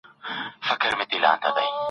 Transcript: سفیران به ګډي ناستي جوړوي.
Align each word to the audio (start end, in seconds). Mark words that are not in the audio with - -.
سفیران 0.67 0.97
به 0.99 1.05
ګډي 1.09 1.17
ناستي 1.23 1.47
جوړوي. 1.51 1.77